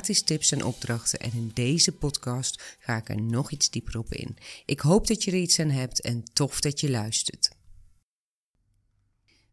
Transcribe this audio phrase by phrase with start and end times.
[0.00, 1.20] gratis tips en opdrachten.
[1.20, 4.36] En in deze podcast ga ik er nog iets dieper op in.
[4.64, 7.50] Ik hoop dat je er iets aan hebt en tof dat je luistert.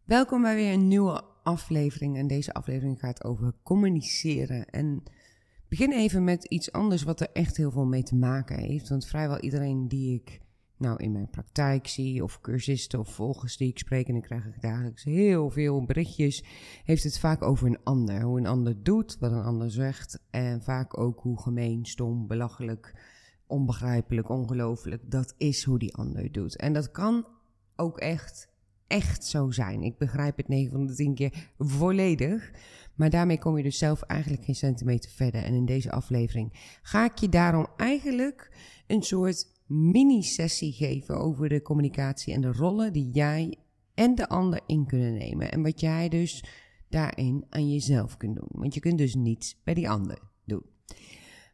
[0.04, 2.18] Welkom bij weer een nieuwe aflevering.
[2.18, 4.70] En deze aflevering gaat over communiceren.
[4.70, 5.04] En
[5.70, 8.90] begin even met iets anders wat er echt heel veel mee te maken heeft.
[8.90, 10.40] Want vrijwel iedereen die ik
[10.80, 14.60] nou in mijn praktijk zie, of cursisten of volgers die ik spreek, en ik krijg
[14.60, 16.44] dagelijks heel veel berichtjes,
[16.84, 18.22] heeft het vaak over een ander.
[18.22, 20.20] Hoe een ander doet, wat een ander zegt.
[20.30, 22.94] En vaak ook hoe gemeen, stom, belachelijk,
[23.48, 25.12] onbegrijpelijk, ongelooflijk.
[25.12, 26.58] Dat is hoe die ander doet.
[26.58, 27.28] En dat kan
[27.76, 28.56] ook echt
[28.88, 29.84] echt zo zijn.
[29.84, 32.52] Ik begrijp het 9 van de 10 keer volledig.
[32.96, 35.44] Maar daarmee kom je dus zelf eigenlijk geen centimeter verder.
[35.44, 38.52] En in deze aflevering ga ik je daarom eigenlijk
[38.88, 43.58] een soort mini-sessie geven over de communicatie en de rollen die jij
[43.94, 45.52] en de ander in kunnen nemen.
[45.52, 46.44] En wat jij dus
[46.90, 48.50] daarin aan jezelf kunt doen.
[48.52, 50.64] Want je kunt dus niets bij die ander doen.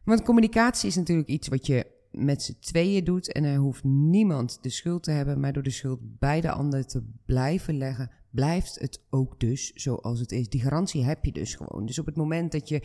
[0.04, 4.58] Want communicatie is natuurlijk iets wat je met z'n tweeën doet en er hoeft niemand
[4.62, 8.78] de schuld te hebben, maar door de schuld bij de ander te blijven leggen, blijft
[8.78, 10.48] het ook dus zoals het is.
[10.48, 11.86] Die garantie heb je dus gewoon.
[11.86, 12.82] Dus op het moment dat je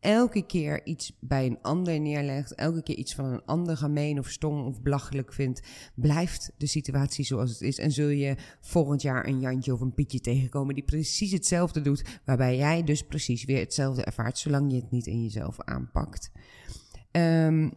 [0.00, 4.28] elke keer iets bij een ander neerlegt, elke keer iets van een ander gemeen of
[4.28, 5.62] stom of belachelijk vindt,
[5.94, 7.78] blijft de situatie zoals het is.
[7.78, 12.20] En zul je volgend jaar een Jantje of een Pietje tegenkomen die precies hetzelfde doet,
[12.24, 16.30] waarbij jij dus precies weer hetzelfde ervaart, zolang je het niet in jezelf aanpakt.
[17.12, 17.72] Um,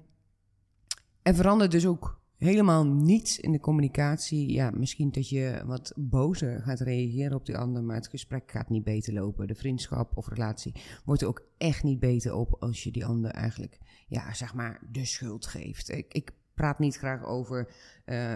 [1.22, 4.52] er verandert dus ook helemaal niets in de communicatie.
[4.52, 8.70] Ja, misschien dat je wat bozer gaat reageren op die ander, maar het gesprek gaat
[8.70, 9.48] niet beter lopen.
[9.48, 10.74] De vriendschap of relatie
[11.06, 14.82] wordt er ook echt niet beter op als je die ander eigenlijk, ja, zeg maar,
[14.92, 15.90] de schuld geeft.
[15.90, 17.74] Ik, ik praat niet graag over
[18.06, 18.34] uh,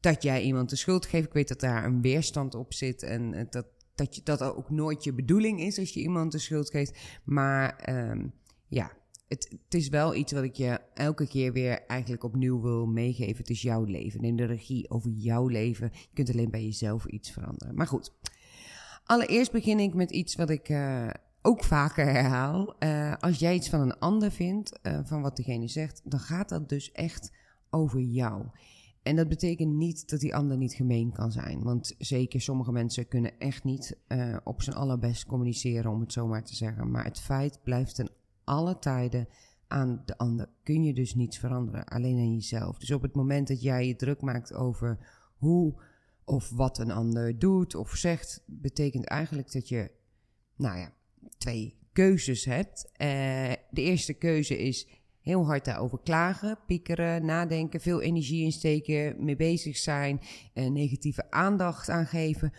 [0.00, 1.26] dat jij iemand de schuld geeft.
[1.26, 4.70] Ik weet dat daar een weerstand op zit en uh, dat, dat, je, dat ook
[4.70, 7.20] nooit je bedoeling is als je iemand de schuld geeft.
[7.24, 8.32] Maar um,
[8.66, 8.92] ja,
[9.30, 13.36] het, is wel iets wat ik je elke keer weer eigenlijk opnieuw wil meegeven.
[13.36, 14.20] Het is jouw leven.
[14.20, 15.90] Neem de regie over jouw leven.
[15.92, 17.74] Je kunt alleen bij jezelf iets veranderen.
[17.74, 18.12] Maar goed,
[19.04, 21.10] allereerst begin ik met iets wat ik uh,
[21.42, 22.74] ook vaker herhaal.
[22.78, 26.48] Uh, als jij iets van een ander vindt, uh, van wat degene zegt, dan gaat
[26.48, 27.32] dat dus echt
[27.70, 28.46] over jou.
[29.02, 31.62] En dat betekent niet dat die ander niet gemeen kan zijn.
[31.62, 33.98] Want zeker sommige mensen kunnen echt niet
[34.44, 36.90] op zijn allerbest communiceren, om het zo maar te zeggen.
[36.90, 38.10] Maar het feit blijft een
[38.50, 39.28] alle tijden
[39.66, 42.78] aan de ander kun je dus niets veranderen, alleen aan jezelf.
[42.78, 44.98] Dus op het moment dat jij je druk maakt over
[45.36, 45.82] hoe
[46.24, 49.90] of wat een ander doet of zegt, betekent eigenlijk dat je,
[50.56, 50.92] nou ja,
[51.38, 52.84] twee keuzes hebt.
[52.84, 52.98] Uh,
[53.70, 54.88] de eerste keuze is
[55.20, 60.20] heel hard daarover klagen, piekeren, nadenken, veel energie insteken, mee bezig zijn,
[60.54, 62.52] uh, negatieve aandacht aangeven.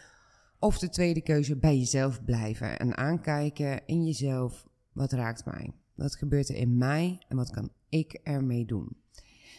[0.59, 5.80] Of de tweede keuze, bij jezelf blijven en aankijken in jezelf, wat raakt mij?
[5.95, 8.97] Wat gebeurt er in mij en wat kan ik ermee doen?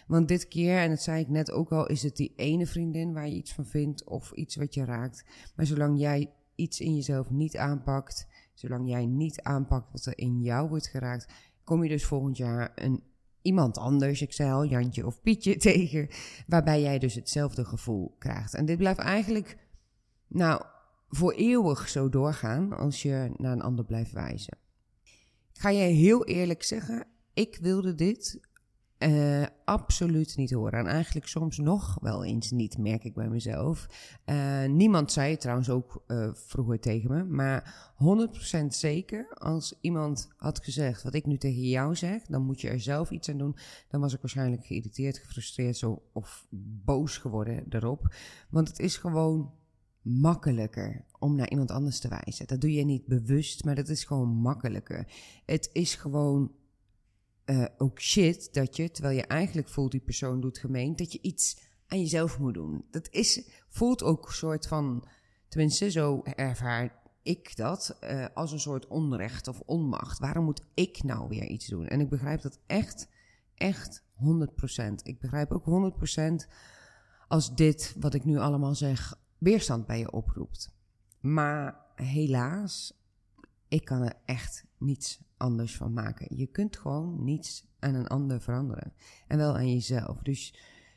[0.06, 3.12] Want dit keer, en dat zei ik net ook al, is het die ene vriendin
[3.12, 5.24] waar je iets van vindt of iets wat je raakt.
[5.56, 10.40] Maar zolang jij iets in jezelf niet aanpakt, zolang jij niet aanpakt wat er in
[10.40, 11.32] jou wordt geraakt,
[11.64, 13.02] kom je dus volgend jaar een
[13.42, 16.08] iemand anders, ik zei al, Jantje of Pietje, tegen,
[16.46, 18.54] waarbij jij dus hetzelfde gevoel krijgt.
[18.54, 19.56] En dit blijft eigenlijk,
[20.28, 20.62] nou,
[21.08, 24.60] voor eeuwig zo doorgaan als je naar een ander blijft wijzen
[25.62, 28.40] ga je heel eerlijk zeggen, ik wilde dit
[28.98, 30.78] uh, absoluut niet horen.
[30.78, 33.86] En eigenlijk soms nog wel eens niet, merk ik bij mezelf.
[34.26, 37.24] Uh, niemand zei het trouwens ook uh, vroeger tegen me.
[37.24, 37.92] Maar
[38.62, 42.68] 100% zeker, als iemand had gezegd wat ik nu tegen jou zeg, dan moet je
[42.68, 43.56] er zelf iets aan doen.
[43.88, 46.46] Dan was ik waarschijnlijk geïrriteerd, gefrustreerd zo, of
[46.84, 48.14] boos geworden erop.
[48.50, 49.52] Want het is gewoon
[50.02, 52.46] makkelijker om naar iemand anders te wijzen.
[52.46, 55.06] Dat doe je niet bewust, maar dat is gewoon makkelijker.
[55.44, 56.52] Het is gewoon
[57.46, 61.18] uh, ook shit dat je, terwijl je eigenlijk voelt die persoon doet gemeen, dat je
[61.22, 62.84] iets aan jezelf moet doen.
[62.90, 65.08] Dat is, voelt ook een soort van,
[65.48, 70.18] tenminste zo ervaar ik dat, uh, als een soort onrecht of onmacht.
[70.18, 71.86] Waarom moet ik nou weer iets doen?
[71.86, 73.08] En ik begrijp dat echt,
[73.54, 74.94] echt 100%.
[75.02, 75.92] Ik begrijp ook
[76.44, 76.48] 100%
[77.28, 80.70] als dit, wat ik nu allemaal zeg, weerstand bij je oproept.
[81.22, 83.02] Maar helaas
[83.72, 86.36] ik kan er echt niets anders van maken.
[86.36, 88.92] Je kunt gewoon niets aan een ander veranderen.
[89.26, 90.22] En wel aan jezelf.
[90.22, 90.54] Dus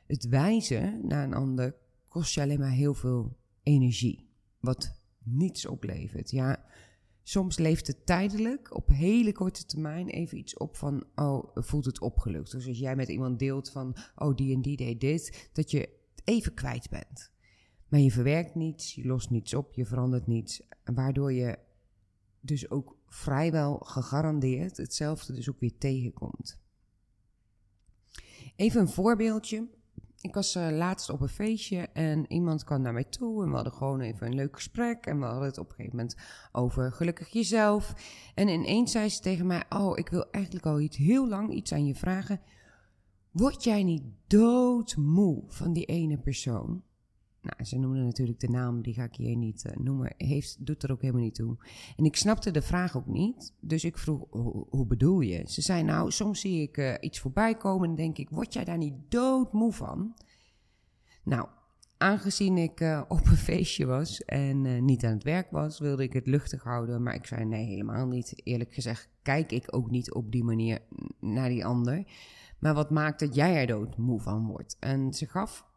[0.08, 1.76] het wijzen naar een ander
[2.08, 4.30] kost je alleen maar heel veel energie.
[4.60, 6.32] Wat niets oplevert.
[6.32, 6.66] Ja,
[7.24, 12.02] soms leeft het tijdelijk, op hele korte termijn, even iets op van, oh, voelt het
[12.02, 12.52] opgelucht.
[12.52, 15.80] Dus als jij met iemand deelt van, oh, die en die deed dit, dat je
[15.80, 17.34] het even kwijt bent.
[17.96, 20.62] Maar je verwerkt niets, je lost niets op, je verandert niets.
[20.84, 21.60] Waardoor je
[22.40, 26.60] dus ook vrijwel gegarandeerd hetzelfde dus ook weer tegenkomt.
[28.56, 29.68] Even een voorbeeldje.
[30.22, 33.56] Ik was uh, laatst op een feestje en iemand kwam naar mij toe en we
[33.56, 35.06] hadden gewoon even een leuk gesprek.
[35.06, 36.18] En we hadden het op een gegeven moment
[36.52, 37.94] over gelukkig jezelf.
[38.34, 41.74] En ineens zei ze tegen mij, oh, ik wil eigenlijk al iets heel lang iets
[41.74, 42.42] aan je vragen.
[43.32, 46.84] Word jij niet doodmoe van die ene persoon?
[47.46, 50.14] Nou, ze noemde natuurlijk de naam, die ga ik hier niet uh, noemen.
[50.18, 51.58] Heeft, doet er ook helemaal niet toe.
[51.98, 53.54] En ik snapte de vraag ook niet.
[53.60, 54.26] Dus ik vroeg,
[54.70, 55.44] hoe bedoel je?
[55.48, 58.64] Ze zei, nou, soms zie ik uh, iets voorbij komen en denk ik, word jij
[58.64, 60.14] daar niet doodmoe van?
[61.24, 61.48] Nou,
[61.98, 66.14] aangezien ik uh, op een feestje was en niet aan het werk was, wilde ik
[66.14, 67.04] het luchtig houden.
[67.04, 68.42] Maar ik zei, nee, helemaal niet.
[68.44, 70.80] Eerlijk gezegd, kijk ik ook niet op die manier
[71.20, 72.04] naar die ander.
[72.60, 74.78] Maar wat maakt dat jij er doodmoe van wordt?
[74.80, 75.74] En ze gaf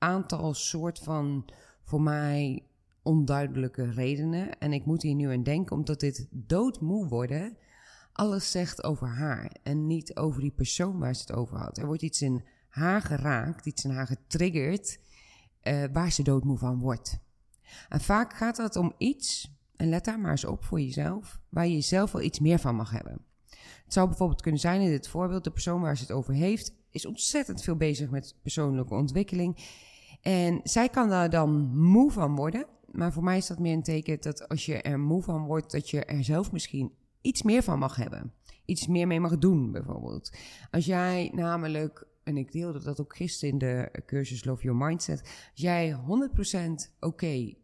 [0.00, 1.44] aantal soort van
[1.82, 2.64] voor mij
[3.02, 4.58] onduidelijke redenen.
[4.58, 7.56] En ik moet hier nu aan denken, omdat dit doodmoe worden
[8.12, 11.78] alles zegt over haar en niet over die persoon waar ze het over had.
[11.78, 14.98] Er wordt iets in haar geraakt, iets in haar getriggerd,
[15.62, 17.18] uh, waar ze doodmoe van wordt.
[17.88, 21.66] En vaak gaat het om iets, en let daar maar eens op voor jezelf, waar
[21.66, 23.24] je zelf wel iets meer van mag hebben.
[23.84, 26.74] Het zou bijvoorbeeld kunnen zijn in dit voorbeeld, de persoon waar ze het over heeft,
[26.90, 29.56] is ontzettend veel bezig met persoonlijke ontwikkeling
[30.20, 32.66] en zij kan daar dan moe van worden.
[32.90, 35.72] Maar voor mij is dat meer een teken dat als je er moe van wordt,
[35.72, 38.32] dat je er zelf misschien iets meer van mag hebben.
[38.64, 40.36] Iets meer mee mag doen, bijvoorbeeld.
[40.70, 45.20] Als jij namelijk, en ik deelde dat ook gisteren in de cursus Love Your Mindset.
[45.20, 45.96] Als jij
[46.90, 47.54] 100% oké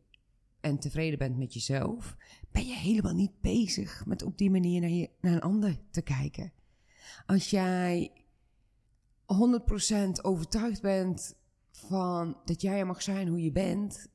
[0.60, 2.16] en tevreden bent met jezelf,
[2.50, 6.02] ben je helemaal niet bezig met op die manier naar, je, naar een ander te
[6.02, 6.52] kijken.
[7.26, 8.12] Als jij
[9.26, 11.36] 100% overtuigd bent
[11.86, 14.08] van dat jij mag zijn hoe je bent,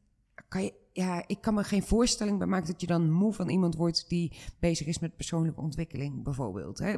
[0.47, 3.49] kan je, ja, ik kan me geen voorstelling bij maken dat je dan moe van
[3.49, 6.79] iemand wordt die bezig is met persoonlijke ontwikkeling, bijvoorbeeld.
[6.79, 6.95] Hè.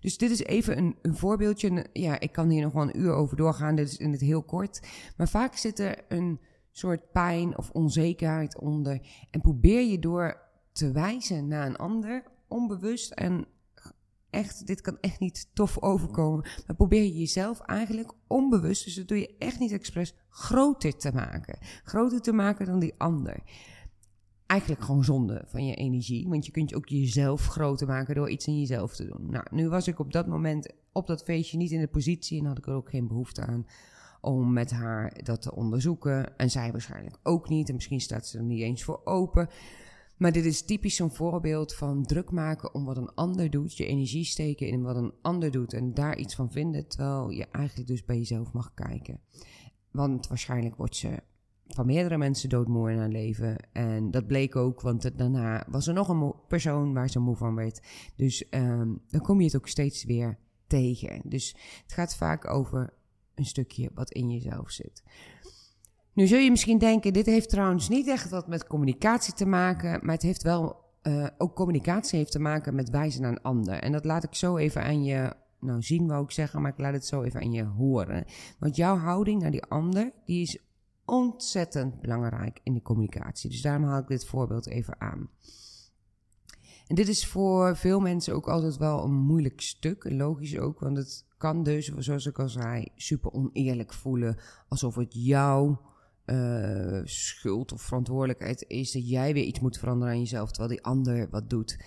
[0.00, 1.86] Dus dit is even een, een voorbeeldje.
[1.92, 4.42] Ja, ik kan hier nog wel een uur over doorgaan, dit is in het heel
[4.42, 4.80] kort.
[5.16, 9.00] Maar vaak zit er een soort pijn of onzekerheid onder.
[9.30, 10.40] En probeer je door
[10.72, 13.46] te wijzen naar een ander, onbewust en
[14.30, 16.46] echt, dit kan echt niet tof overkomen.
[16.66, 21.12] Maar probeer je jezelf eigenlijk onbewust, dus dat doe je echt niet expres, groter te
[21.12, 21.58] maken.
[21.84, 23.42] Groter te maken dan die ander.
[24.46, 28.30] Eigenlijk gewoon zonde van je energie, want je kunt je ook jezelf groter maken door
[28.30, 29.30] iets in jezelf te doen.
[29.30, 32.46] Nou, nu was ik op dat moment op dat feestje niet in de positie en
[32.46, 33.66] had ik er ook geen behoefte aan
[34.20, 36.36] om met haar dat te onderzoeken.
[36.36, 37.68] En zij waarschijnlijk ook niet.
[37.68, 39.48] En misschien staat ze er niet eens voor open.
[40.20, 43.86] Maar dit is typisch zo'n voorbeeld van druk maken om wat een ander doet, je
[43.86, 47.88] energie steken in wat een ander doet en daar iets van vinden, terwijl je eigenlijk
[47.88, 49.20] dus bij jezelf mag kijken.
[49.90, 51.22] Want waarschijnlijk wordt ze
[51.66, 53.56] van meerdere mensen doodmoe in haar leven.
[53.72, 57.54] En dat bleek ook, want daarna was er nog een persoon waar ze moe van
[57.54, 57.82] werd.
[58.16, 61.20] Dus um, dan kom je het ook steeds weer tegen.
[61.24, 62.92] Dus het gaat vaak over
[63.34, 65.02] een stukje wat in jezelf zit.
[66.12, 70.00] Nu zul je misschien denken, dit heeft trouwens niet echt wat met communicatie te maken,
[70.02, 73.74] maar het heeft wel, uh, ook communicatie heeft te maken met wijzen een ander.
[73.74, 76.78] En dat laat ik zo even aan je, nou zien wou ik zeggen, maar ik
[76.78, 78.24] laat het zo even aan je horen.
[78.58, 80.58] Want jouw houding naar die ander, die is
[81.04, 83.50] ontzettend belangrijk in de communicatie.
[83.50, 85.30] Dus daarom haal ik dit voorbeeld even aan.
[86.86, 90.10] En dit is voor veel mensen ook altijd wel een moeilijk stuk.
[90.10, 94.36] Logisch ook, want het kan dus, zoals ik al zei, super oneerlijk voelen.
[94.68, 95.76] Alsof het jou
[96.30, 100.84] uh, schuld of verantwoordelijkheid is dat jij weer iets moet veranderen aan jezelf, terwijl die
[100.84, 101.78] ander wat doet.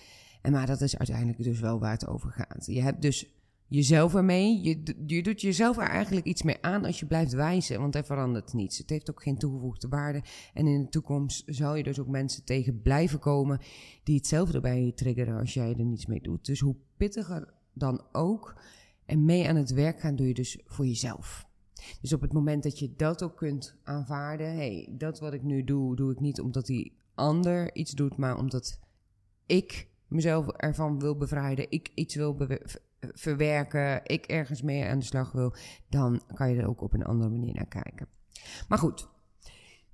[0.41, 2.65] En maar dat is uiteindelijk dus wel waar het over gaat.
[2.65, 3.33] Je hebt dus
[3.67, 7.79] jezelf ermee, je, je doet jezelf er eigenlijk iets mee aan als je blijft wijzen,
[7.79, 8.77] want er verandert niets.
[8.77, 10.23] Het heeft ook geen toegevoegde waarde.
[10.53, 13.59] En in de toekomst zal je dus ook mensen tegen blijven komen
[14.03, 16.45] die hetzelfde bij je triggeren als jij er niets mee doet.
[16.45, 18.61] Dus hoe pittiger dan ook
[19.05, 21.51] en mee aan het werk gaan doe je dus voor jezelf.
[22.01, 25.63] Dus op het moment dat je dat ook kunt aanvaarden, hey, dat wat ik nu
[25.63, 28.79] doe, doe ik niet omdat die ander iets doet, maar omdat
[29.45, 32.37] ik mezelf ervan wil bevrijden, ik iets wil
[32.99, 35.53] verwerken, ik ergens mee aan de slag wil,
[35.89, 38.07] dan kan je er ook op een andere manier naar kijken.
[38.67, 39.07] Maar goed,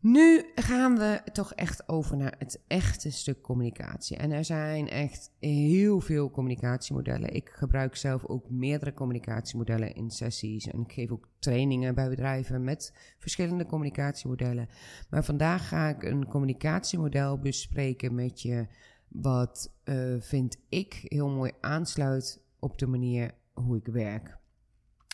[0.01, 4.18] Nu gaan we toch echt over naar het echte stuk communicatie.
[4.18, 7.34] En er zijn echt heel veel communicatiemodellen.
[7.34, 10.68] Ik gebruik zelf ook meerdere communicatiemodellen in sessies.
[10.68, 14.70] En ik geef ook trainingen bij bedrijven met verschillende communicatiemodellen.
[15.10, 18.68] Maar vandaag ga ik een communicatiemodel bespreken met je.
[19.08, 24.38] Wat uh, vind ik heel mooi aansluit op de manier hoe ik werk.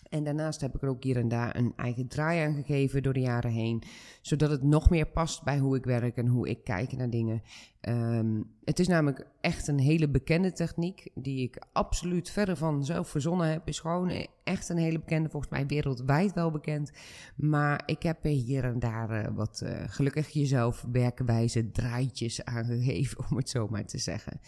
[0.10, 3.14] En daarnaast heb ik er ook hier en daar een eigen draai aan gegeven door
[3.14, 3.84] de jaren heen.
[4.22, 7.42] Zodat het nog meer past bij hoe ik werk en hoe ik kijk naar dingen.
[7.88, 11.10] Um, het is namelijk echt een hele bekende techniek.
[11.13, 13.68] Die ik absoluut verder van zelf verzonnen heb.
[13.68, 16.92] Is gewoon echt een hele bekende, volgens mij wereldwijd wel bekend.
[17.36, 23.18] Maar ik heb er hier en daar uh, wat uh, gelukkig jezelf werkwijze draaitjes aangegeven,
[23.30, 24.39] om het zo maar te zeggen.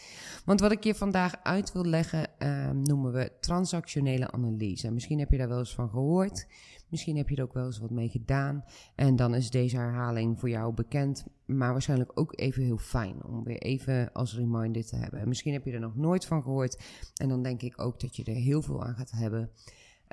[0.46, 4.92] Want wat ik je vandaag uit wil leggen, uh, noemen we transactionele analyse.
[4.92, 6.48] Misschien heb je daar wel eens van gehoord.
[6.90, 8.64] Misschien heb je er ook wel eens wat mee gedaan.
[8.96, 11.26] En dan is deze herhaling voor jou bekend.
[11.46, 15.20] Maar waarschijnlijk ook even heel fijn om weer even als reminder te hebben.
[15.20, 16.84] En misschien heb je er nog nooit van gehoord.
[17.16, 19.52] En dan denk ik ook dat je er heel veel aan gaat hebben.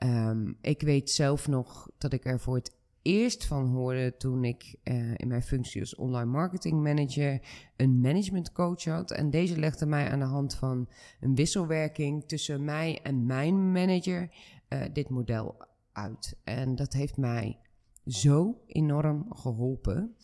[0.05, 4.77] Um, ik weet zelf nog dat ik er voor het eerst van hoorde toen ik
[4.85, 7.41] uh, in mijn functie als online marketing manager
[7.77, 9.11] een management coach had.
[9.11, 10.89] En deze legde mij aan de hand van
[11.21, 14.31] een wisselwerking tussen mij en mijn manager
[14.69, 15.57] uh, dit model
[15.95, 16.37] uit.
[16.45, 17.59] En dat heeft mij
[18.07, 20.17] zo enorm geholpen.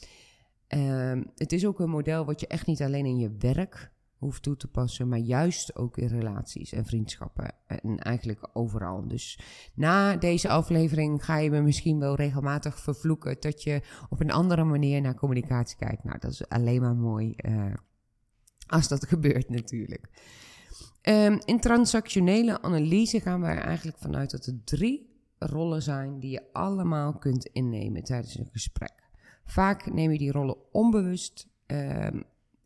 [0.68, 4.42] Uh, het is ook een model wat je echt niet alleen in je werk hoeft
[4.42, 9.08] toe te passen, maar juist ook in relaties en vriendschappen en eigenlijk overal.
[9.08, 9.40] Dus
[9.74, 14.64] na deze aflevering ga je me misschien wel regelmatig vervloeken dat je op een andere
[14.64, 16.04] manier naar communicatie kijkt.
[16.04, 17.74] Nou, dat is alleen maar mooi uh,
[18.66, 20.08] als dat gebeurt natuurlijk.
[21.02, 25.09] Um, in transactionele analyse gaan we er eigenlijk vanuit dat er drie
[25.40, 29.08] rollen zijn die je allemaal kunt innemen tijdens een gesprek.
[29.44, 32.06] Vaak neem je die rollen onbewust uh,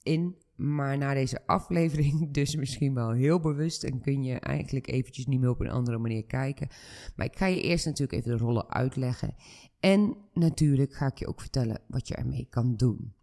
[0.03, 5.27] in, maar na deze aflevering dus misschien wel heel bewust en kun je eigenlijk eventjes
[5.27, 6.69] niet meer op een andere manier kijken.
[7.17, 9.35] Maar ik ga je eerst natuurlijk even de rollen uitleggen
[9.81, 13.15] en natuurlijk ga ik je ook vertellen wat je ermee kan doen.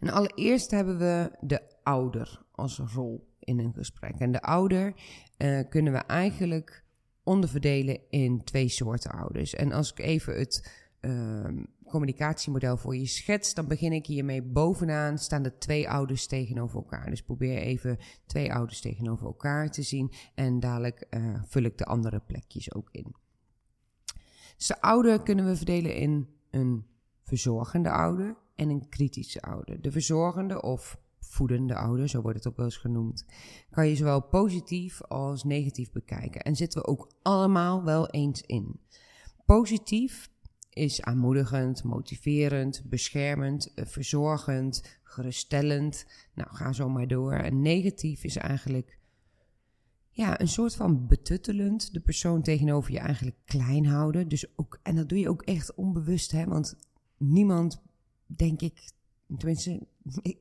[0.00, 4.18] En allereerst hebben we de ouder als rol in een gesprek.
[4.18, 4.94] En de ouder
[5.38, 6.84] uh, kunnen we eigenlijk
[7.26, 9.54] onderverdelen in twee soorten ouders.
[9.54, 11.48] En als ik even het uh,
[11.86, 17.10] communicatiemodel voor je schets, dan begin ik hiermee bovenaan staan de twee ouders tegenover elkaar.
[17.10, 21.84] Dus probeer even twee ouders tegenover elkaar te zien en dadelijk uh, vul ik de
[21.84, 23.14] andere plekjes ook in.
[24.56, 26.86] Dus de ouder kunnen we verdelen in een
[27.22, 29.82] verzorgende ouder en een kritische ouder.
[29.82, 33.24] De verzorgende of voedende ouder, zo wordt het ook wel eens genoemd,
[33.70, 36.40] kan je zowel positief als negatief bekijken.
[36.40, 38.80] En zitten we ook allemaal wel eens in.
[39.44, 40.30] Positief
[40.70, 46.06] is aanmoedigend, motiverend, beschermend, eh, verzorgend, geruststellend.
[46.34, 47.32] Nou, ga zo maar door.
[47.32, 48.98] En negatief is eigenlijk
[50.16, 51.92] ja, een soort van betuttelend.
[51.92, 54.28] De persoon tegenover je eigenlijk klein houden.
[54.28, 56.44] Dus ook, en dat doe je ook echt onbewust, hè?
[56.44, 56.76] Want
[57.16, 57.82] niemand,
[58.26, 58.92] denk ik,
[59.36, 59.86] tenminste,
[60.22, 60.38] ik, ik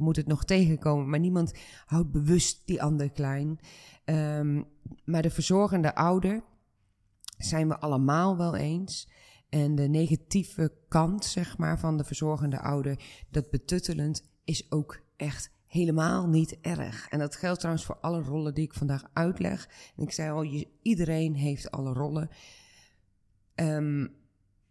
[0.00, 1.52] moet het nog tegenkomen, maar niemand
[1.84, 3.58] houdt bewust die ander klein.
[4.04, 4.66] Um,
[5.04, 6.44] maar de verzorgende ouder
[7.38, 9.10] zijn we allemaal wel eens.
[9.48, 15.50] En de negatieve kant, zeg maar, van de verzorgende ouder, dat betuttelend, is ook echt
[15.66, 17.08] helemaal niet erg.
[17.08, 19.68] En dat geldt trouwens voor alle rollen die ik vandaag uitleg.
[19.96, 22.30] En ik zei al, iedereen heeft alle rollen.
[23.54, 24.14] Um,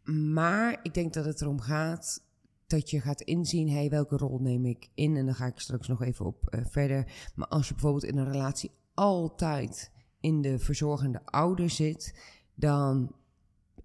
[0.04, 2.24] maar ik denk dat het erom gaat
[2.72, 5.18] dat je gaat inzien, hey, welke rol neem ik in?
[5.18, 7.32] En dan ga ik straks nog even op uh, verder.
[7.36, 12.16] Maar als je bijvoorbeeld in een relatie altijd in de verzorgende ouder zit,
[12.56, 13.16] dan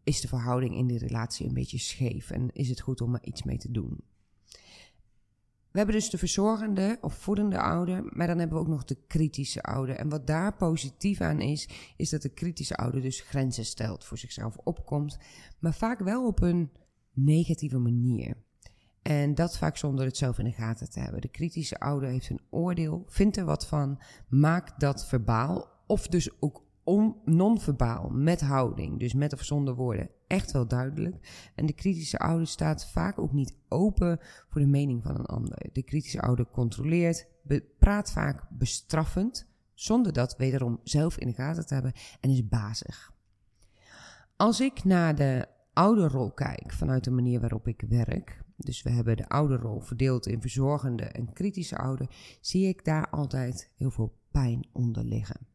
[0.05, 3.25] is de verhouding in die relatie een beetje scheef en is het goed om er
[3.25, 4.01] iets mee te doen.
[5.71, 8.99] We hebben dus de verzorgende of voedende ouder, maar dan hebben we ook nog de
[9.07, 9.95] kritische ouder.
[9.95, 14.19] En wat daar positief aan is, is dat de kritische ouder dus grenzen stelt, voor
[14.19, 15.19] zichzelf opkomt,
[15.59, 16.71] maar vaak wel op een
[17.13, 18.46] negatieve manier.
[19.07, 21.21] En dat vaak zonder het zelf in de gaten te hebben.
[21.21, 23.99] De kritische ouder heeft een oordeel, vindt er wat van,
[24.29, 26.65] maakt dat verbaal of dus ook
[27.25, 31.51] non-verbaal, met houding, dus met of zonder woorden, echt wel duidelijk.
[31.55, 35.69] En de kritische ouder staat vaak ook niet open voor de mening van een ander.
[35.73, 37.27] De kritische ouder controleert,
[37.79, 43.13] praat vaak bestraffend, zonder dat wederom zelf in de gaten te hebben en is bazig.
[44.37, 49.17] Als ik naar de ouderrol kijk vanuit de manier waarop ik werk, dus we hebben
[49.17, 52.11] de ouderrol verdeeld in verzorgende en kritische ouder,
[52.41, 55.47] zie ik daar altijd heel veel pijn onder liggen.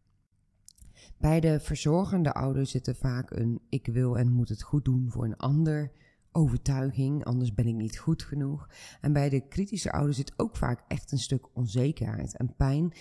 [1.17, 5.08] Bij de verzorgende ouder zit er vaak een ik wil en moet het goed doen
[5.10, 5.91] voor een ander
[6.31, 8.70] overtuiging, anders ben ik niet goed genoeg.
[9.01, 12.93] En bij de kritische ouder zit ook vaak echt een stuk onzekerheid en pijn,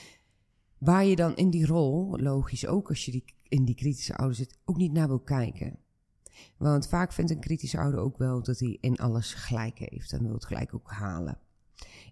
[0.79, 4.37] waar je dan in die rol, logisch ook als je die, in die kritische ouder
[4.37, 5.79] zit, ook niet naar wil kijken.
[6.57, 10.23] Want vaak vindt een kritische ouder ook wel dat hij in alles gelijk heeft en
[10.23, 11.39] wil het gelijk ook halen.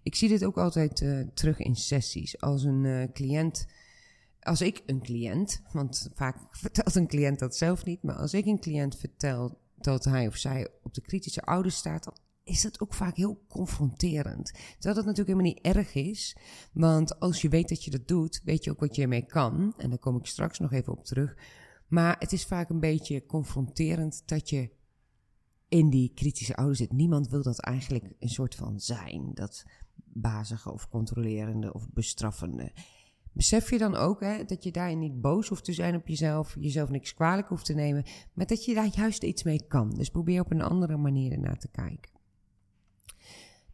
[0.03, 2.41] Ik zie dit ook altijd uh, terug in sessies.
[2.41, 3.67] Als een uh, cliënt,
[4.39, 8.45] als ik een cliënt, want vaak vertelt een cliënt dat zelf niet, maar als ik
[8.45, 12.79] een cliënt vertel dat hij of zij op de kritische ouder staat, dan is dat
[12.79, 14.51] ook vaak heel confronterend.
[14.51, 16.37] Terwijl dat natuurlijk helemaal niet erg is.
[16.71, 19.73] Want als je weet dat je dat doet, weet je ook wat je ermee kan.
[19.77, 21.35] En daar kom ik straks nog even op terug.
[21.89, 24.69] Maar het is vaak een beetje confronterend dat je
[25.67, 26.91] in die kritische ouder zit.
[26.91, 29.31] Niemand wil dat eigenlijk een soort van zijn.
[29.33, 29.65] Dat
[30.13, 32.71] bazige of controlerende of bestraffende.
[33.31, 36.55] Besef je dan ook hè, dat je daarin niet boos hoeft te zijn op jezelf,
[36.59, 38.03] jezelf niks kwalijk hoeft te nemen,
[38.33, 39.89] maar dat je daar juist iets mee kan.
[39.89, 42.18] Dus probeer op een andere manier ernaar te kijken.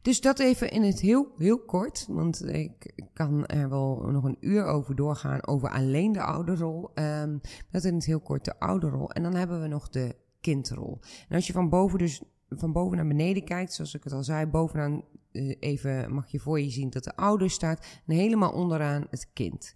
[0.06, 4.38] Dus dat even in het heel, heel kort, want ik kan er wel nog een
[4.40, 6.90] uur over doorgaan over alleen de ouderrol.
[6.94, 9.12] Um, dat in het heel kort de ouderrol.
[9.12, 11.00] En dan hebben we nog de kindrol.
[11.30, 14.24] En als je van boven dus van boven naar beneden kijkt, zoals ik het al
[14.24, 18.52] zei, bovenaan uh, even mag je voor je zien dat de ouder staat en helemaal
[18.52, 19.76] onderaan het kind.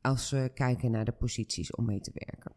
[0.00, 2.52] Als we kijken naar de posities om mee te werken.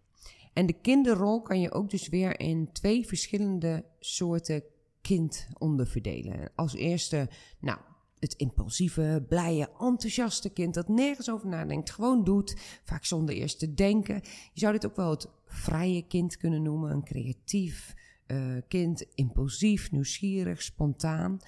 [0.54, 4.64] En de kinderrol kan je ook dus weer in twee verschillende soorten
[5.02, 6.52] kind onderverdelen.
[6.56, 7.30] Als eerste,
[7.60, 7.80] nou,
[8.20, 13.74] het impulsieve, blije, enthousiaste kind dat nergens over nadenkt, gewoon doet, vaak zonder eerst te
[13.74, 14.22] denken.
[14.54, 17.94] Je zou dit ook wel het vrije kind kunnen noemen, een creatief
[18.28, 21.40] uh, kind, impulsief, nieuwsgierig, spontaan.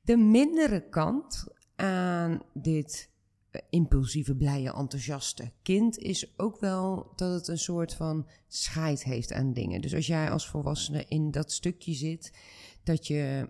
[0.00, 3.10] De mindere kant aan dit
[3.70, 9.52] impulsieve, blije, enthousiaste kind is ook wel dat het een soort van scheid heeft aan
[9.52, 9.80] dingen.
[9.80, 12.32] Dus als jij als volwassene in dat stukje zit,
[12.82, 13.48] dat je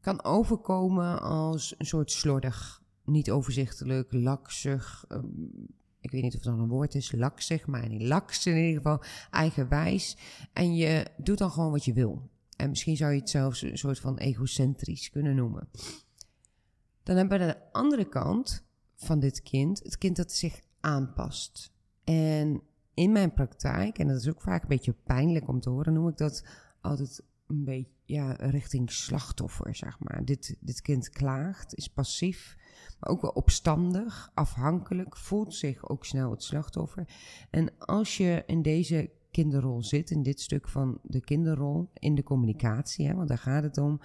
[0.00, 5.04] kan overkomen als een soort slordig, niet overzichtelijk, laksig.
[5.08, 5.50] Um,
[6.00, 9.02] ik weet niet of dat een woord is, laksig, maar niet laks in ieder geval,
[9.30, 10.16] eigenwijs.
[10.52, 12.30] En je doet dan gewoon wat je wil.
[12.56, 15.68] En misschien zou je het zelfs een soort van egocentrisch kunnen noemen.
[17.02, 18.64] Dan hebben we aan de andere kant
[19.04, 21.72] van dit kind het kind dat zich aanpast.
[22.04, 22.62] En
[22.94, 26.08] in mijn praktijk, en dat is ook vaak een beetje pijnlijk om te horen, noem
[26.08, 26.44] ik dat
[26.80, 30.24] altijd een beetje ja, richting slachtoffer, zeg maar.
[30.24, 32.56] Dit, dit kind klaagt, is passief,
[33.00, 37.08] maar ook wel opstandig, afhankelijk, voelt zich ook snel het slachtoffer.
[37.50, 42.22] En als je in deze kinderrol zit, in dit stuk van de kinderrol, in de
[42.22, 44.00] communicatie, hè, want daar gaat het om,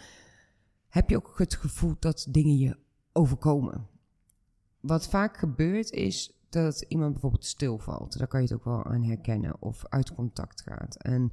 [0.89, 2.77] heb je ook het gevoel dat dingen je
[3.11, 3.87] overkomen.
[4.87, 8.17] Wat vaak gebeurt is dat iemand bijvoorbeeld stilvalt.
[8.17, 9.61] Daar kan je het ook wel aan herkennen.
[9.61, 10.95] Of uit contact gaat.
[10.95, 11.31] En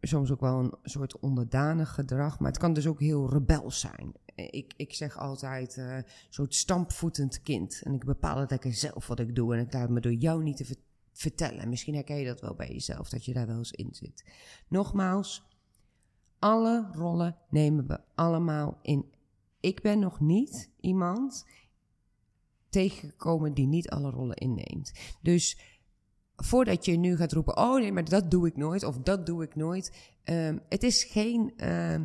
[0.00, 4.12] soms ook wel een soort onderdanig gedrag, maar het kan dus ook heel rebels zijn.
[4.34, 7.80] Ik, ik zeg altijd, uh, soort stampvoetend kind.
[7.82, 10.42] En ik bepaal het lekker zelf wat ik doe en ik laat me door jou
[10.42, 10.76] niet te
[11.12, 11.68] vertellen.
[11.68, 14.24] Misschien herken je dat wel bij jezelf, dat je daar wel eens in zit.
[14.68, 15.42] Nogmaals,
[16.38, 19.12] alle rollen nemen we allemaal in.
[19.60, 21.46] Ik ben nog niet iemand
[22.72, 24.92] tegengekomen die niet alle rollen inneemt.
[25.20, 25.58] Dus
[26.36, 29.42] voordat je nu gaat roepen: Oh nee, maar dat doe ik nooit of dat doe
[29.42, 30.12] ik nooit.
[30.24, 32.00] Um, het is geen, uh,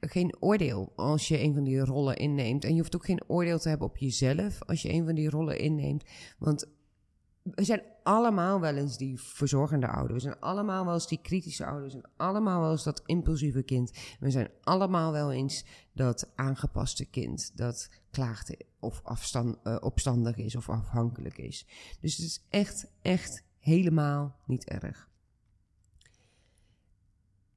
[0.00, 2.64] geen oordeel als je een van die rollen inneemt.
[2.64, 5.30] En je hoeft ook geen oordeel te hebben op jezelf als je een van die
[5.30, 6.04] rollen inneemt.
[6.38, 6.66] Want
[7.54, 10.14] we zijn allemaal wel eens die verzorgende ouder.
[10.14, 11.84] We zijn allemaal wel eens die kritische ouder.
[11.84, 13.92] We zijn allemaal wel eens dat impulsieve kind.
[14.20, 17.56] We zijn allemaal wel eens dat aangepaste kind.
[17.56, 21.66] Dat klaagt of afstand, uh, opstandig is of afhankelijk is.
[22.00, 25.08] Dus het is echt, echt helemaal niet erg.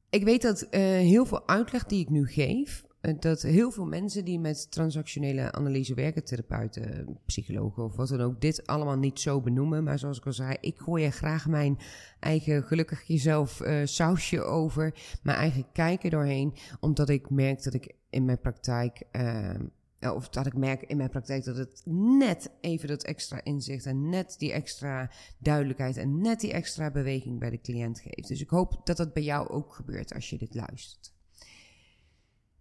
[0.10, 2.86] Ik weet dat uh, heel veel uitleg die ik nu geef,
[3.20, 8.42] dat heel veel mensen die met transactionele analyse werken, therapeuten, psychologen of wat dan ook,
[8.42, 9.84] dit allemaal niet zo benoemen.
[9.84, 11.78] Maar zoals ik al zei, ik gooi er graag mijn
[12.20, 17.96] eigen gelukkig jezelf uh, sausje over, mijn eigen kijken doorheen, omdat ik merk dat ik
[18.10, 19.66] in mijn praktijk ehm,
[20.00, 24.10] of dat ik merk in mijn praktijk dat het net even dat extra inzicht en
[24.10, 28.28] net die extra duidelijkheid en net die extra beweging bij de cliënt geeft.
[28.28, 31.18] Dus ik hoop dat dat bij jou ook gebeurt als je dit luistert.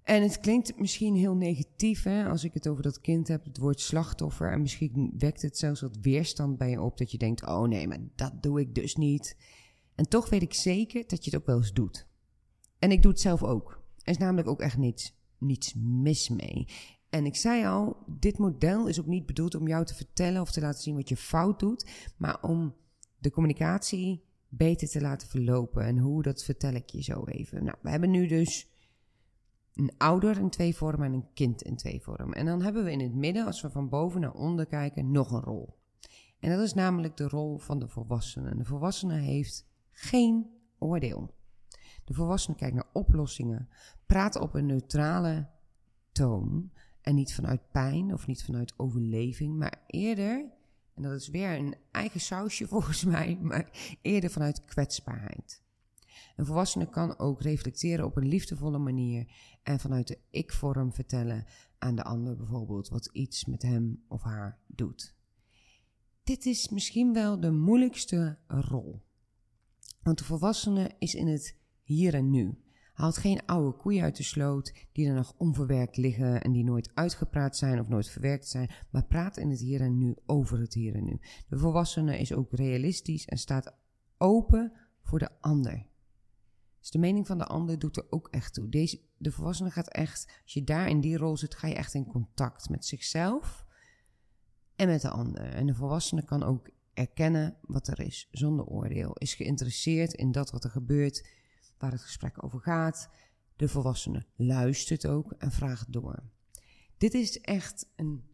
[0.08, 3.58] En het klinkt misschien heel negatief hè, als ik het over dat kind heb, het
[3.58, 4.52] woord slachtoffer.
[4.52, 7.88] En misschien wekt het zelfs wat weerstand bij je op dat je denkt: oh nee,
[7.88, 9.36] maar dat doe ik dus niet.
[9.94, 12.06] En toch weet ik zeker dat je het ook wel eens doet.
[12.78, 13.82] En ik doe het zelf ook.
[14.02, 16.66] Er is namelijk ook echt niets, niets mis mee.
[17.10, 20.50] En ik zei al, dit model is ook niet bedoeld om jou te vertellen of
[20.50, 22.74] te laten zien wat je fout doet, maar om
[23.18, 25.84] de communicatie beter te laten verlopen.
[25.84, 27.64] En hoe, dat vertel ik je zo even.
[27.64, 28.76] Nou, we hebben nu dus
[29.78, 32.34] een ouder in twee vormen en een kind in twee vormen.
[32.34, 35.30] En dan hebben we in het midden, als we van boven naar onder kijken, nog
[35.30, 35.76] een rol.
[36.40, 38.56] En dat is namelijk de rol van de volwassene.
[38.56, 41.34] De volwassene heeft geen oordeel.
[42.04, 43.68] De volwassene kijkt naar oplossingen,
[44.06, 45.48] praat op een neutrale
[46.12, 50.50] toon en niet vanuit pijn of niet vanuit overleving, maar eerder,
[50.94, 55.62] en dat is weer een eigen sausje volgens mij, maar eerder vanuit kwetsbaarheid.
[56.36, 61.46] Een volwassene kan ook reflecteren op een liefdevolle manier en vanuit de ik-vorm vertellen
[61.78, 65.16] aan de ander bijvoorbeeld wat iets met hem of haar doet.
[66.22, 69.02] Dit is misschien wel de moeilijkste rol.
[70.02, 72.58] Want de volwassene is in het hier en nu.
[72.92, 76.90] Haalt geen oude koeien uit de sloot die er nog onverwerkt liggen en die nooit
[76.94, 80.74] uitgepraat zijn of nooit verwerkt zijn, maar praat in het hier en nu over het
[80.74, 81.20] hier en nu.
[81.48, 83.74] De volwassene is ook realistisch en staat
[84.16, 85.86] open voor de ander.
[86.88, 88.68] Dus de mening van de ander doet er ook echt toe.
[88.68, 91.94] Deze, de volwassene gaat echt, als je daar in die rol zit, ga je echt
[91.94, 93.64] in contact met zichzelf
[94.76, 95.52] en met de ander.
[95.52, 99.12] En de volwassene kan ook erkennen wat er is, zonder oordeel.
[99.14, 101.28] Is geïnteresseerd in dat wat er gebeurt,
[101.78, 103.08] waar het gesprek over gaat.
[103.56, 106.22] De volwassene luistert ook en vraagt door.
[106.98, 108.24] Dit is echt een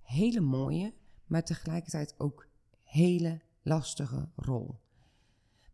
[0.00, 0.94] hele mooie,
[1.26, 2.48] maar tegelijkertijd ook
[2.82, 4.82] hele lastige rol.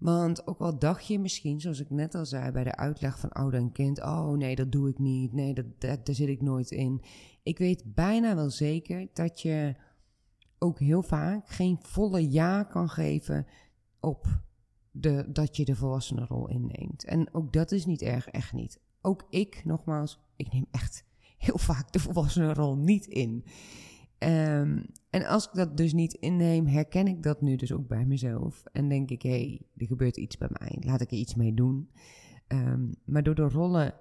[0.01, 3.31] Want ook al dacht je misschien, zoals ik net al zei bij de uitleg van
[3.31, 6.43] ouder en kind, oh nee, dat doe ik niet, nee, dat, dat, daar zit ik
[6.43, 7.03] nooit in.
[7.43, 9.75] Ik weet bijna wel zeker dat je
[10.59, 13.47] ook heel vaak geen volle ja kan geven
[14.01, 14.27] op
[14.91, 17.05] de, dat je de volwassenenrol inneemt.
[17.05, 18.81] En ook dat is niet erg, echt niet.
[19.01, 21.05] Ook ik, nogmaals, ik neem echt
[21.39, 23.45] heel vaak de volwassenenrol niet in.
[24.25, 28.05] Um, en als ik dat dus niet inneem, herken ik dat nu dus ook bij
[28.05, 28.65] mezelf.
[28.73, 31.55] En denk ik, hé, hey, er gebeurt iets bij mij, laat ik er iets mee
[31.55, 31.91] doen.
[32.49, 33.95] Um, maar door de rollen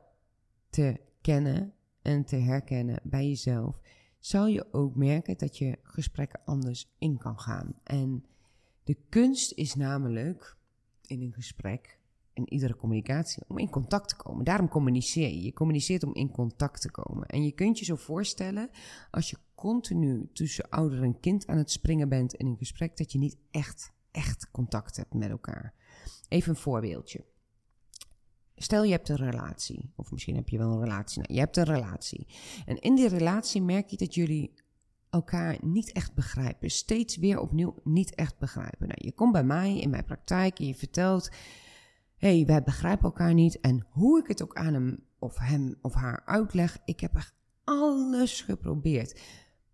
[0.69, 3.79] te kennen en te herkennen bij jezelf,
[4.19, 7.73] zal je ook merken dat je gesprekken anders in kan gaan.
[7.83, 8.25] En
[8.83, 10.57] de kunst is namelijk
[11.05, 11.98] in een gesprek,
[12.39, 14.45] in iedere communicatie, om in contact te komen.
[14.45, 15.41] Daarom communiceer je.
[15.41, 17.27] Je communiceert om in contact te komen.
[17.27, 18.69] En je kunt je zo voorstellen,
[19.11, 23.11] als je continu tussen ouder en kind aan het springen bent in een gesprek, dat
[23.11, 25.73] je niet echt, echt contact hebt met elkaar.
[26.27, 27.25] Even een voorbeeldje.
[28.55, 31.21] Stel je hebt een relatie, of misschien heb je wel een relatie.
[31.21, 32.27] Nou, je hebt een relatie.
[32.65, 34.53] En in die relatie merk je dat jullie
[35.09, 36.69] elkaar niet echt begrijpen.
[36.69, 38.87] Steeds weer opnieuw niet echt begrijpen.
[38.87, 41.29] Nou, je komt bij mij in mijn praktijk en je vertelt:
[42.19, 43.59] hey, wij begrijpen elkaar niet.
[43.59, 47.33] En hoe ik het ook aan hem of hem of haar uitleg, ik heb echt
[47.63, 49.21] alles geprobeerd.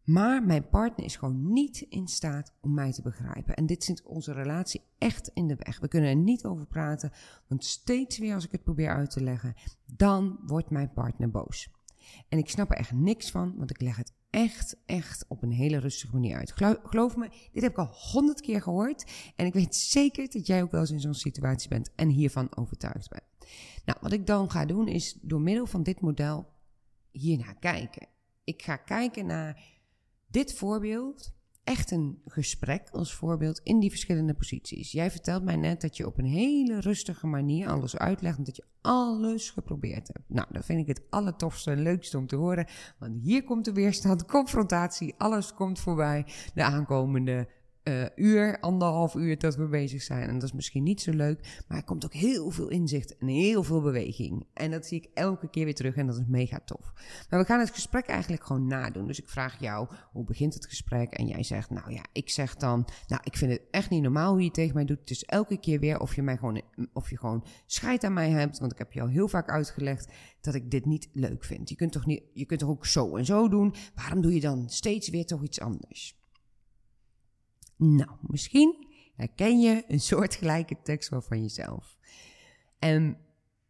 [0.04, 3.56] Maar mijn partner is gewoon niet in staat om mij te begrijpen.
[3.56, 5.80] En dit zit onze relatie echt in de weg.
[5.80, 7.12] We kunnen er niet over praten,
[7.48, 9.54] want steeds weer als ik het probeer uit te leggen,
[9.86, 11.70] dan wordt mijn partner boos.
[12.30, 15.52] En ik snap er echt niks van, want ik leg het echt, echt op een
[15.52, 16.52] hele rustige manier uit.
[16.84, 19.12] Geloof me, dit heb ik al honderd keer gehoord.
[19.36, 22.56] En ik weet zeker dat jij ook wel eens in zo'n situatie bent en hiervan
[22.56, 23.24] overtuigd bent.
[23.86, 26.54] Nou, wat ik dan ga doen is door middel van dit model
[27.12, 28.08] hiernaar kijken.
[28.44, 29.64] Ik ga kijken naar
[30.28, 31.35] dit voorbeeld
[31.66, 34.92] echt een gesprek als voorbeeld in die verschillende posities.
[34.92, 38.56] Jij vertelt mij net dat je op een hele rustige manier alles uitlegt en dat
[38.56, 40.30] je alles geprobeerd hebt.
[40.30, 42.68] Nou, dat vind ik het allertofste en leukste om te horen,
[43.00, 46.26] want hier komt de weerstand, confrontatie, alles komt voorbij.
[46.54, 47.48] De aankomende
[47.88, 50.28] uh, uur, anderhalf uur dat we bezig zijn.
[50.28, 53.28] En dat is misschien niet zo leuk, maar er komt ook heel veel inzicht en
[53.28, 54.46] heel veel beweging.
[54.54, 56.94] En dat zie ik elke keer weer terug en dat is mega tof.
[57.30, 59.08] Maar we gaan het gesprek eigenlijk gewoon nadoen.
[59.08, 61.14] Dus ik vraag jou, hoe begint het gesprek?
[61.14, 64.32] En jij zegt, nou ja, ik zeg dan, nou ik vind het echt niet normaal
[64.32, 65.08] hoe je tegen mij doet.
[65.08, 66.62] Dus elke keer weer of je mij gewoon,
[66.94, 68.60] of je gewoon scheid aan mij hebt.
[68.60, 71.70] Want ik heb je al heel vaak uitgelegd dat ik dit niet leuk vind.
[71.70, 73.74] Je kunt toch, niet, je kunt toch ook zo en zo doen?
[73.96, 76.24] Waarom doe je dan steeds weer toch iets anders?
[77.76, 81.98] Nou, misschien herken je een soortgelijke tekst wel van jezelf.
[82.80, 83.18] En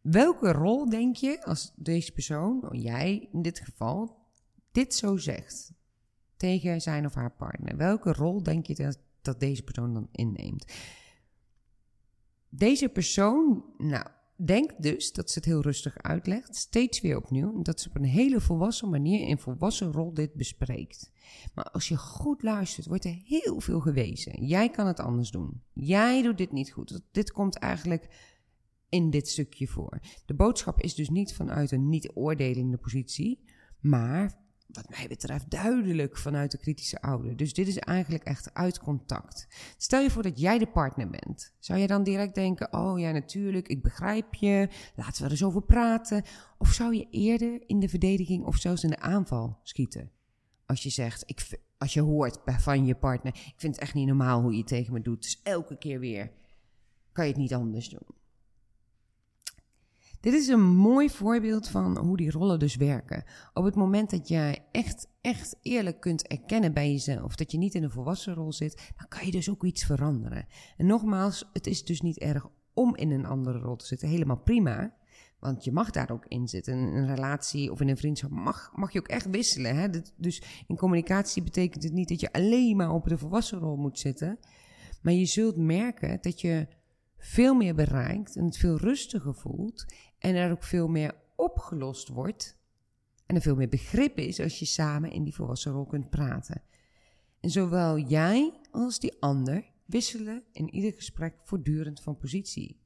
[0.00, 4.18] welke rol denk je als deze persoon, jij in dit geval,
[4.72, 5.72] dit zo zegt
[6.36, 7.76] tegen zijn of haar partner?
[7.76, 10.72] Welke rol denk je dat, dat deze persoon dan inneemt?
[12.48, 14.06] Deze persoon, nou,
[14.38, 18.04] Denk dus dat ze het heel rustig uitlegt, steeds weer opnieuw, dat ze op een
[18.04, 21.10] hele volwassen manier in volwassen rol dit bespreekt.
[21.54, 24.46] Maar als je goed luistert, wordt er heel veel gewezen.
[24.46, 25.62] Jij kan het anders doen.
[25.72, 27.00] Jij doet dit niet goed.
[27.10, 28.34] Dit komt eigenlijk
[28.88, 30.00] in dit stukje voor.
[30.26, 33.44] De boodschap is dus niet vanuit een niet oordelende positie,
[33.80, 37.36] maar wat mij betreft, duidelijk vanuit de kritische ouder.
[37.36, 39.46] Dus dit is eigenlijk echt uit contact.
[39.76, 41.54] Stel je voor dat jij de partner bent.
[41.58, 45.44] Zou je dan direct denken: Oh ja, natuurlijk, ik begrijp je, laten we er eens
[45.44, 46.24] over praten?
[46.58, 50.10] Of zou je eerder in de verdediging of zelfs in de aanval schieten?
[50.66, 54.06] Als je zegt: ik, Als je hoort van je partner: Ik vind het echt niet
[54.06, 55.22] normaal hoe je tegen me doet.
[55.22, 56.32] Dus elke keer weer
[57.12, 58.06] kan je het niet anders doen.
[60.26, 63.24] Dit is een mooi voorbeeld van hoe die rollen dus werken.
[63.52, 67.74] Op het moment dat jij echt, echt eerlijk kunt erkennen bij jezelf dat je niet
[67.74, 70.46] in een volwassen rol zit, dan kan je dus ook iets veranderen.
[70.76, 74.08] En nogmaals, het is dus niet erg om in een andere rol te zitten.
[74.08, 74.94] Helemaal prima.
[75.38, 76.74] Want je mag daar ook in zitten.
[76.74, 79.76] In een relatie of in een vriendschap mag, mag je ook echt wisselen.
[79.76, 79.88] Hè?
[80.16, 83.98] Dus in communicatie betekent het niet dat je alleen maar op de volwassen rol moet
[83.98, 84.38] zitten.
[85.02, 86.66] Maar je zult merken dat je
[87.26, 89.84] veel meer bereikt en het veel rustiger voelt
[90.18, 92.56] en er ook veel meer opgelost wordt
[93.26, 96.62] en er veel meer begrip is als je samen in die volwassen rol kunt praten.
[97.40, 102.80] En zowel jij als die ander wisselen in ieder gesprek voortdurend van positie.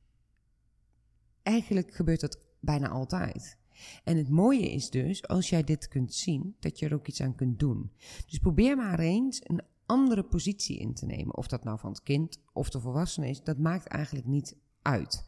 [1.42, 3.58] Eigenlijk gebeurt dat bijna altijd.
[4.04, 7.22] En het mooie is dus, als jij dit kunt zien, dat je er ook iets
[7.22, 7.92] aan kunt doen.
[8.26, 11.36] Dus probeer maar eens een andere positie in te nemen.
[11.36, 15.24] Of dat nou van het kind of de volwassene is, dat maakt eigenlijk niet uit.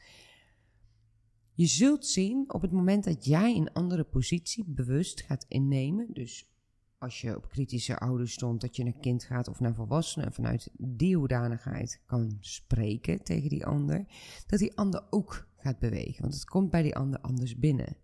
[1.55, 6.53] Je zult zien op het moment dat jij een andere positie bewust gaat innemen, dus
[6.99, 10.33] als je op kritische ouders stond, dat je naar kind gaat of naar volwassenen en
[10.33, 14.07] vanuit die hoedanigheid kan spreken tegen die ander,
[14.47, 16.23] dat die ander ook gaat bewegen.
[16.23, 17.97] Want het komt bij die ander anders binnen.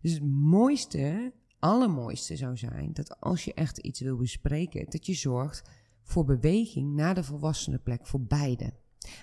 [0.00, 5.14] Dus het mooiste, allermooiste zou zijn dat als je echt iets wil bespreken, dat je
[5.14, 5.70] zorgt
[6.02, 8.72] voor beweging naar de volwassene plek voor beide.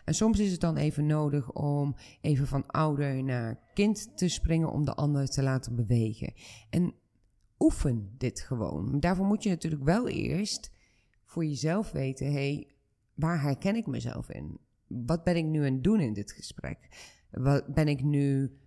[0.06, 4.72] En soms is het dan even nodig om even van ouder naar kind te springen
[4.72, 6.34] om de ander te laten bewegen.
[6.70, 6.94] En
[7.60, 9.00] oefen dit gewoon.
[9.00, 10.72] Daarvoor moet je natuurlijk wel eerst
[11.24, 12.68] voor jezelf weten: hey,
[13.14, 14.60] waar herken ik mezelf in?
[14.88, 16.78] Wat ben ik nu aan het doen in dit gesprek?
[17.32, 18.58] Wat ben ik nu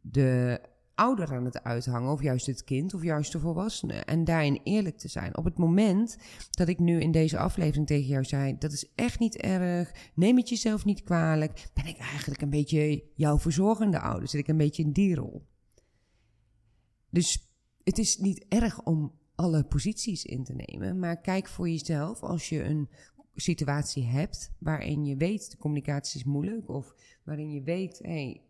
[0.00, 0.60] de
[0.94, 3.94] ouder aan het uithangen, of juist het kind, of juist de volwassene.
[3.94, 5.36] En daarin eerlijk te zijn.
[5.36, 6.16] Op het moment
[6.50, 10.36] dat ik nu in deze aflevering tegen jou zei: dat is echt niet erg, neem
[10.36, 14.56] het jezelf niet kwalijk, ben ik eigenlijk een beetje jouw verzorgende ouder, zit ik een
[14.56, 15.46] beetje in die rol.
[17.10, 17.50] Dus
[17.84, 22.48] het is niet erg om alle posities in te nemen, maar kijk voor jezelf als
[22.48, 22.88] je een
[23.34, 28.42] situatie hebt waarin je weet de communicatie is moeilijk of waarin je weet, hé, hey,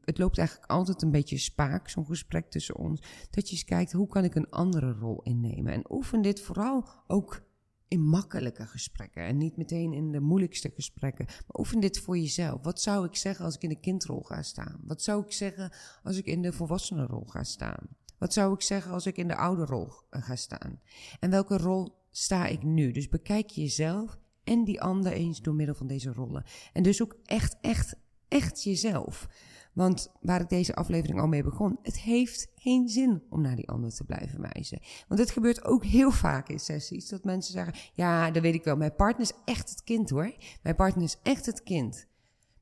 [0.00, 3.00] het loopt eigenlijk altijd een beetje spaak, zo'n gesprek tussen ons.
[3.30, 5.72] Dat je eens kijkt, hoe kan ik een andere rol innemen?
[5.72, 7.42] En oefen dit vooral ook
[7.88, 9.22] in makkelijke gesprekken.
[9.22, 11.24] En niet meteen in de moeilijkste gesprekken.
[11.26, 12.62] Maar oefen dit voor jezelf.
[12.62, 14.80] Wat zou ik zeggen als ik in de kindrol ga staan?
[14.84, 17.88] Wat zou ik zeggen als ik in de volwassenenrol ga staan?
[18.18, 20.80] Wat zou ik zeggen als ik in de ouderrol ga staan?
[21.20, 22.92] En welke rol sta ik nu?
[22.92, 26.44] Dus bekijk jezelf en die ander eens door middel van deze rollen.
[26.72, 27.96] En dus ook echt, echt,
[28.34, 29.28] echt jezelf.
[29.72, 33.68] Want waar ik deze aflevering al mee begon, het heeft geen zin om naar die
[33.68, 34.80] ander te blijven wijzen.
[35.08, 38.64] Want het gebeurt ook heel vaak in sessies dat mensen zeggen: Ja, dat weet ik
[38.64, 40.34] wel, mijn partner is echt het kind hoor.
[40.62, 42.06] Mijn partner is echt het kind.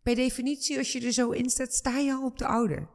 [0.03, 2.89] Per definitie, als je er zo in staat, sta je al op de ouder.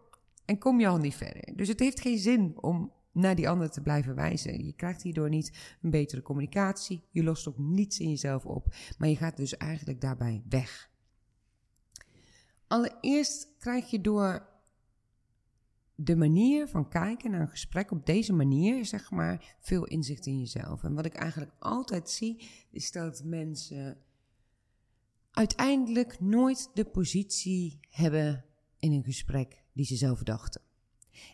[0.45, 1.55] En kom je al niet verder.
[1.55, 4.65] Dus het heeft geen zin om naar die ander te blijven wijzen.
[4.65, 7.03] Je krijgt hierdoor niet een betere communicatie.
[7.11, 8.75] Je lost ook niets in jezelf op.
[8.97, 10.86] Maar je gaat dus eigenlijk daarbij weg.
[12.67, 14.49] Allereerst krijg je door
[15.95, 20.39] de manier van kijken naar een gesprek op deze manier, zeg maar, veel inzicht in
[20.39, 20.83] jezelf.
[20.83, 23.97] En wat ik eigenlijk altijd zie, is dat mensen
[25.31, 28.45] uiteindelijk nooit de positie hebben
[28.79, 30.61] in een gesprek die ze zelf dachten.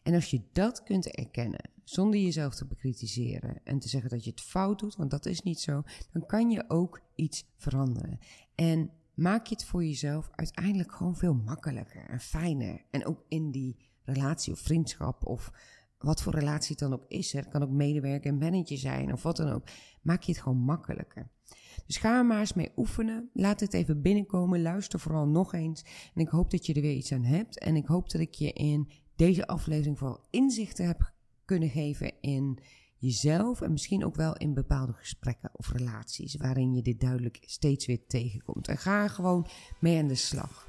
[0.03, 4.29] En als je dat kunt erkennen, zonder jezelf te bekritiseren en te zeggen dat je
[4.29, 8.19] het fout doet, want dat is niet zo, dan kan je ook iets veranderen.
[8.55, 12.85] En maak je het voor jezelf uiteindelijk gewoon veel makkelijker en fijner.
[12.89, 15.51] En ook in die relatie of vriendschap of
[15.97, 17.33] wat voor relatie het dan ook is.
[17.33, 19.67] Het kan ook medewerker en manager zijn of wat dan ook.
[20.01, 21.29] Maak je het gewoon makkelijker.
[21.85, 23.29] Dus ga er maar eens mee oefenen.
[23.33, 24.61] Laat het even binnenkomen.
[24.61, 25.85] Luister vooral nog eens.
[26.13, 27.59] En ik hoop dat je er weer iets aan hebt.
[27.59, 31.13] En ik hoop dat ik je in deze aflevering vooral inzichten heb
[31.45, 32.59] kunnen geven in
[33.03, 37.85] jezelf en misschien ook wel in bepaalde gesprekken of relaties waarin je dit duidelijk steeds
[37.85, 38.67] weer tegenkomt.
[38.67, 39.47] En ga er gewoon
[39.79, 40.67] mee aan de slag.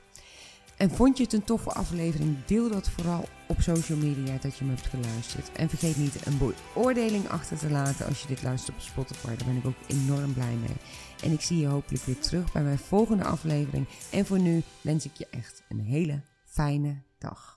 [0.76, 2.44] En vond je het een toffe aflevering?
[2.44, 5.52] Deel dat vooral op social media dat je me hebt geluisterd.
[5.52, 9.36] En vergeet niet een beoordeling achter te laten als je dit luistert op Spotify.
[9.36, 10.76] Daar ben ik ook enorm blij mee.
[11.22, 13.86] En ik zie je hopelijk weer terug bij mijn volgende aflevering.
[14.10, 17.53] En voor nu wens ik je echt een hele fijne dag.